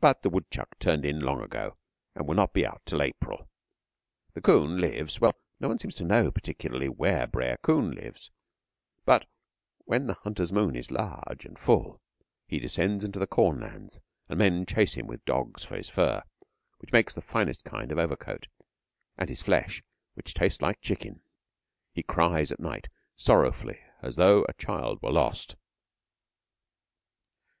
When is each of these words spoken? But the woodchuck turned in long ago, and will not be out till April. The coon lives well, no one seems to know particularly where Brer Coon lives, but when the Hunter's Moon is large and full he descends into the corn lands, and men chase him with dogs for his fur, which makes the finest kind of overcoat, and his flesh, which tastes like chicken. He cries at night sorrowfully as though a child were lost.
But 0.00 0.22
the 0.22 0.30
woodchuck 0.30 0.78
turned 0.78 1.04
in 1.04 1.18
long 1.18 1.42
ago, 1.42 1.78
and 2.14 2.28
will 2.28 2.36
not 2.36 2.52
be 2.52 2.64
out 2.64 2.82
till 2.86 3.02
April. 3.02 3.48
The 4.34 4.40
coon 4.40 4.80
lives 4.80 5.20
well, 5.20 5.34
no 5.58 5.66
one 5.66 5.80
seems 5.80 5.96
to 5.96 6.04
know 6.04 6.30
particularly 6.30 6.88
where 6.88 7.26
Brer 7.26 7.56
Coon 7.56 7.90
lives, 7.90 8.30
but 9.04 9.26
when 9.78 10.06
the 10.06 10.14
Hunter's 10.14 10.52
Moon 10.52 10.76
is 10.76 10.92
large 10.92 11.44
and 11.44 11.58
full 11.58 12.00
he 12.46 12.60
descends 12.60 13.02
into 13.02 13.18
the 13.18 13.26
corn 13.26 13.58
lands, 13.58 14.00
and 14.28 14.38
men 14.38 14.64
chase 14.64 14.94
him 14.94 15.08
with 15.08 15.24
dogs 15.24 15.64
for 15.64 15.76
his 15.76 15.88
fur, 15.88 16.22
which 16.78 16.92
makes 16.92 17.12
the 17.12 17.20
finest 17.20 17.64
kind 17.64 17.90
of 17.90 17.98
overcoat, 17.98 18.46
and 19.18 19.28
his 19.28 19.42
flesh, 19.42 19.82
which 20.14 20.34
tastes 20.34 20.62
like 20.62 20.80
chicken. 20.80 21.20
He 21.92 22.04
cries 22.04 22.52
at 22.52 22.60
night 22.60 22.86
sorrowfully 23.16 23.80
as 24.02 24.14
though 24.14 24.44
a 24.48 24.52
child 24.52 25.02
were 25.02 25.10
lost. 25.10 25.56